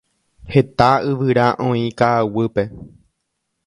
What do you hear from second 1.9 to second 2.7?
ka'aguýpe.